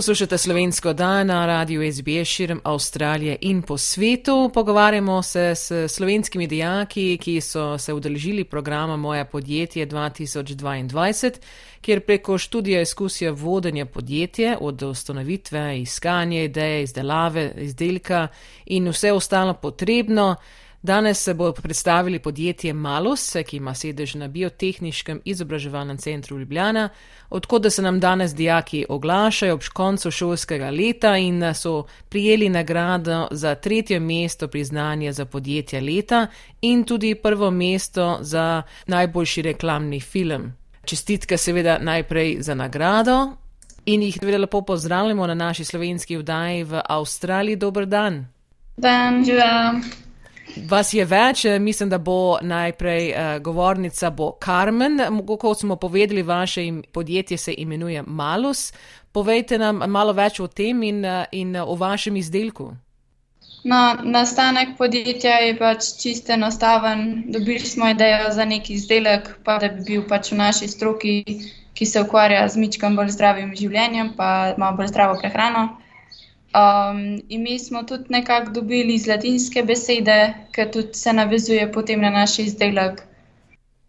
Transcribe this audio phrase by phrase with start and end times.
[0.00, 4.50] Poslušate slovensko dan na radiju SBS širom Avstralije in po svetu.
[4.54, 11.30] Pogovarjamo se s slovenskimi dijaki, ki so se udeležili programa Moja podjetje 2022,
[11.80, 18.28] kjer preko študija izkusijo vodenje podjetja od ustanovitve, iskanje ideje, izdelave izdelka
[18.66, 20.36] in vse ostalo potrebno.
[20.82, 26.88] Danes se bo predstavili podjetje Malus, ki ima sedež na biotehničkem izobraževalnem centru Ljubljana,
[27.30, 33.54] odkud se nam danes dijaki oglašajo ob koncu šolskega leta in so prijeli nagrado za
[33.54, 36.26] tretje mesto priznanja za podjetje leta
[36.60, 40.52] in tudi prvo mesto za najboljši reklamni film.
[40.84, 43.32] Čestitke seveda najprej za nagrado
[43.86, 47.56] in jih seveda lepo pozdravljamo na naši slovenski vdaji v Avstraliji.
[47.56, 48.26] Dobr dan.
[48.76, 49.80] Dan, živa.
[50.68, 55.00] Vas je več, mislim, da bo najprej uh, govornica bo Carmen.
[55.26, 56.62] Kot smo povedali, vaše
[56.92, 58.72] podjetje se imenuje Malus.
[59.12, 62.72] Povejte nam malo več o tem in, uh, in o vašem izdelku.
[63.64, 67.24] No, nastanek podjetja je pač čisto enostaven.
[67.28, 71.24] Dobili smo idejo za neki izdelek, pa da bi bil pač v naši stroki,
[71.74, 75.68] ki se ukvarja z mičkim bolj zdravim življenjem, pa malo bolj zdravo prehrano.
[76.50, 82.10] Um, ime smo tudi nekako dobili iz latinske besede, ki tudi se navezuje potem na
[82.10, 83.02] naš izdelek.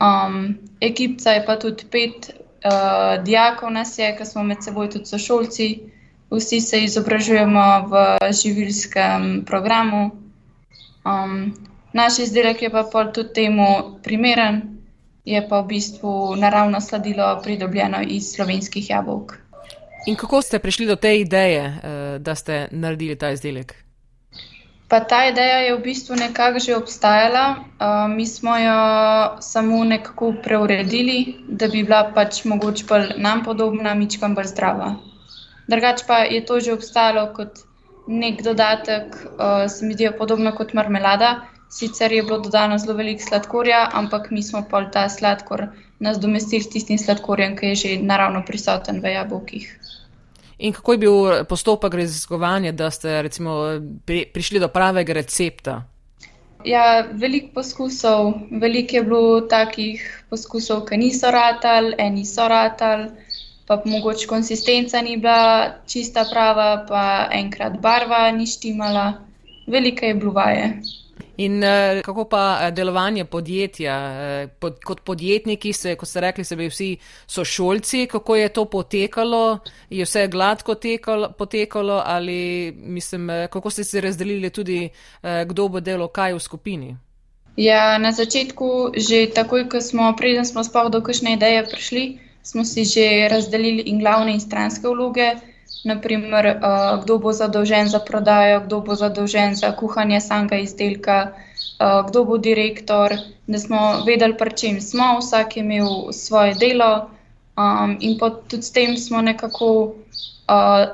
[0.00, 5.06] Um, ekipca je pa tudi pet uh, dijakov, nas je, ki smo med seboj tudi
[5.06, 5.68] sošolci,
[6.30, 8.04] vsi se izobražujemo v
[8.42, 10.10] živilskem programu.
[11.04, 11.54] Um,
[11.92, 14.60] naš izdelek je pa tudi temu primeren,
[15.24, 19.41] je pa v bistvu naravno sladilo pridobljeno iz slovenskih jabolk.
[20.06, 23.74] In kako ste prišli do te ideje, eh, da ste naredili ta izdelek?
[24.92, 28.80] Pa ta ideja je v bistvu nekako že obstajala, uh, mi smo jo
[29.40, 34.90] samo nekako preuredili, da bi bila pač mogoče bolj nam podobna, mičkam bolj zdrava.
[35.64, 37.64] Drugač pa je to že obstajalo kot
[38.06, 41.40] nek dodatek, uh, se mi zdijo podobno kot marmelada.
[41.72, 45.66] Sicer je bilo dodano zelo veliko sladkorja, ampak mi smo pa ta sladkor
[45.98, 49.70] nadomestili s tistim sladkorjem, ki je že naravno prisoten v jabolkih.
[50.58, 51.14] In kako je bil
[51.48, 55.80] postopek raziskovanja, da ste recimo, pri, prišli do pravega recepta?
[56.64, 63.10] Ja, veliko poskusov, veliko je bilo takih poskusov, ki niso ratali, eni so ratali,
[63.66, 69.12] pa mogoče konsistenca ni bila čista prava, pa enkrat barva ni štimala,
[69.66, 70.74] veliko je bilo vaje.
[71.36, 73.94] In uh, kako pa eh, delovanje podjetja?
[73.96, 78.64] Uh, pod, kot podjetniki, se, kot ste rekli, se bi vsi sošolci, kako je to
[78.64, 79.58] potekalo?
[79.90, 84.88] Je vse gladko tekalo, potekalo ali mislim, kako ste se razdelili tudi,
[85.46, 86.96] kdo bo delal kaj v skupini?
[87.56, 92.04] Ja, na začetku, že takoj, ko smo, preden smo sploh do kakšne ideje prišli,
[92.42, 95.36] smo si že razdelili in glavne in stranske vloge
[95.84, 102.06] naprimer, uh, kdo bo zadolžen za prodajo, kdo bo zadolžen za kuhanje samega izdelka, uh,
[102.08, 103.14] kdo bo direktor,
[103.46, 107.10] da smo vedeli, pri čem smo, vsak je imel svoje delo
[107.56, 109.92] um, in tudi s tem smo nekako uh,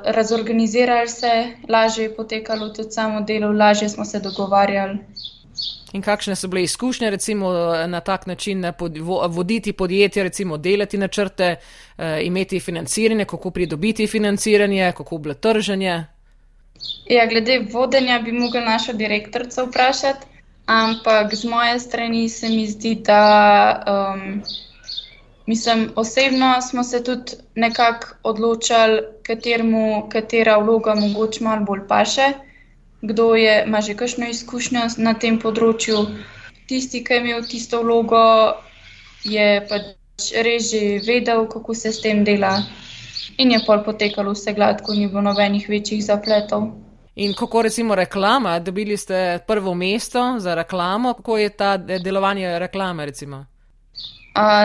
[0.05, 4.99] razorganizirali se, lažje je potekalo tudi samo delo, lažje smo se dogovarjali.
[5.93, 7.49] In kakšne so bile izkušnje, recimo
[7.87, 8.65] na tak način
[9.29, 11.55] voditi podjetje, recimo delati načrte,
[11.97, 16.05] eh, imeti financiranje, kako pridobiti financiranje, kako bilo trženje?
[17.09, 20.25] Ja, glede vodenja bi mogla naša direktorica vprašati,
[20.65, 23.23] ampak z moje strani se mi zdi, da
[23.87, 24.41] um,
[25.45, 32.48] mislim, osebno smo se tudi nekako odločali, katermu, katera vloga mogoče malo bolj paše
[33.01, 36.05] kdo je, ima že kakšno izkušnjo na tem področju.
[36.67, 38.21] Tisti, ki je imel tisto vlogo,
[39.23, 42.59] je pač res že vedel, kako se s tem dela,
[43.37, 46.69] in je pol potekalo vse gladko, ni bilo nobenih večjih zapletov.
[47.19, 53.05] In kako recimo reklama, dobili ste prvo mesto za reklamo, kako je ta delovanje reklame?
[53.05, 53.45] Recimo?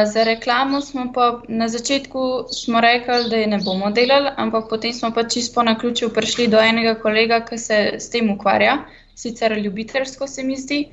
[0.07, 2.45] Za reklamo smo pa na začetku
[2.81, 6.61] rekli, da je ne bomo delali, ampak potem smo pa čisto na ključu prišli do
[6.61, 8.79] enega kolega, ki se s tem ukvarja,
[9.15, 10.89] sicer ljubiteljsko se mi zdi,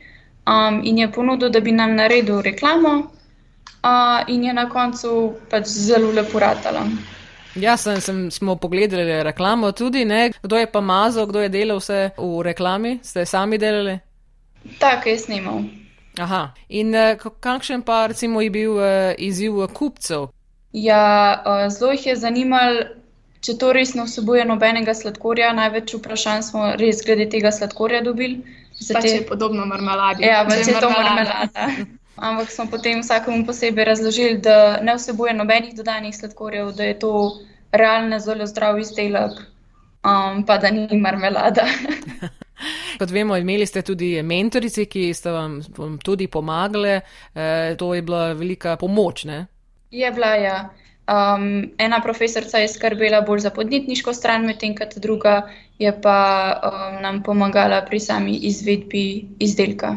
[0.47, 5.67] um, in je ponudil, da bi nam naredil reklamo, uh, in je na koncu pač
[5.67, 6.85] zelo lepo ratalo.
[7.55, 10.31] Ja, sem, sem, smo pogledali reklamo tudi, ne?
[10.43, 13.99] kdo je pa mazal, kdo je delal vse v reklami, ste sami delali?
[14.79, 15.63] Tako je snimal.
[16.19, 16.53] Aha.
[16.69, 20.29] In uh, kakšen pa recimo je bil uh, izziv kupcev?
[20.73, 22.83] Ja, zelo jih je zanimalo,
[23.43, 25.51] če to res ne vsebuje nobenega sladkorja.
[25.57, 28.43] Največ vprašanj smo res glede tega sladkorja dobili.
[28.81, 30.23] Zato je podobno marmeladi.
[30.25, 31.67] Ja, pač je to marmelada.
[32.29, 37.13] Ampak smo potem vsakemu posebej razložili, da ne vsebuje nobenih dodanih sladkorjev, da je to
[37.71, 39.39] realno zelo zdrav izdelek,
[40.05, 41.65] um, pa da ni marmelada.
[42.99, 45.61] Kot vemo, imeli ste tudi mentorice, ki ste vam
[46.03, 46.99] tudi pomagali.
[46.99, 49.25] E, to je bila velika pomoč.
[49.25, 49.45] Ne?
[49.91, 50.69] Je bila, ja.
[51.11, 55.49] Um, ena profesorica je skrbela bolj za podjetniško stran, medtem ko druga
[55.79, 59.95] je pa um, nam pomagala pri sami izvedbi izdelka.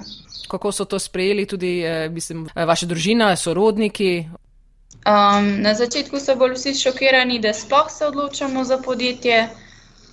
[0.48, 4.28] Kako so to sprejeli tudi eh, mislim, vaša družina, sorodniki?
[5.04, 9.48] Um, na začetku so bili vsi šokirani, da sploh se odločamo za podjetje.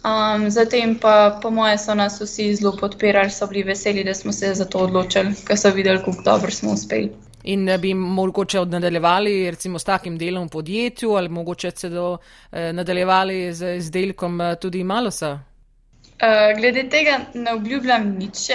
[0.02, 4.32] Um, zatem pa, po mojem, so nas vsi zelo podpirali, so bili veseli, da smo
[4.32, 7.12] se za to odločili, ker so videli, kako dobro smo uspeli.
[7.44, 12.18] In da bi mogoče nadaljevali recimo s takim delom v podjetju ali mogoče celo
[12.52, 15.32] eh, nadaljevali z izdelkom eh, tudi malosa?
[15.32, 18.50] Uh, glede tega ne obljubljam nič.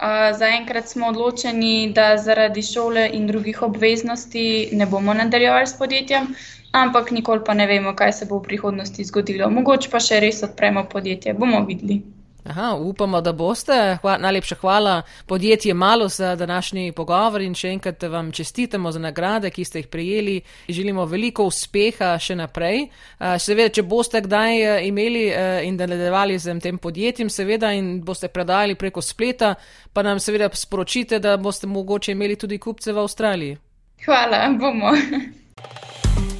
[0.00, 6.34] Uh, zaenkrat smo odločeni, da zaradi šole in drugih obveznosti ne bomo nadaljevali s podjetjem,
[6.72, 9.50] ampak nikoli pa ne vemo, kaj se bo v prihodnosti zgodilo.
[9.50, 12.02] Mogoče pa še res odpremo podjetje, bomo videli.
[12.44, 13.98] Aha, upamo, da boste.
[14.02, 19.50] Hva, najlepša hvala podjetje Malo za današnji pogovor in še enkrat vam čestitamo za nagrade,
[19.50, 20.40] ki ste jih prejeli.
[20.68, 22.86] Želimo veliko uspeha še naprej.
[23.38, 25.26] Seveda, če boste kdaj imeli
[25.68, 29.54] in nadaljevali z tem podjetjem, seveda, in boste predajali preko spleta,
[29.92, 33.58] pa nam seveda sporočite, da boste mogoče imeli tudi kupce v Avstraliji.
[34.06, 34.96] Hvala, bomo.